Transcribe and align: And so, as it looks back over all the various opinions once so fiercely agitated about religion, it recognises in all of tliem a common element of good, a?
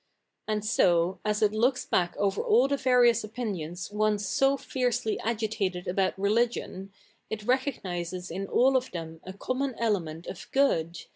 And 0.47 0.65
so, 0.65 1.19
as 1.23 1.43
it 1.43 1.51
looks 1.53 1.85
back 1.85 2.17
over 2.17 2.41
all 2.41 2.67
the 2.67 2.75
various 2.75 3.23
opinions 3.23 3.91
once 3.91 4.25
so 4.25 4.57
fiercely 4.57 5.19
agitated 5.19 5.87
about 5.87 6.17
religion, 6.17 6.91
it 7.29 7.43
recognises 7.45 8.31
in 8.31 8.47
all 8.47 8.75
of 8.75 8.91
tliem 8.91 9.19
a 9.25 9.33
common 9.33 9.75
element 9.77 10.25
of 10.25 10.47
good, 10.51 10.97
a? 11.03 11.09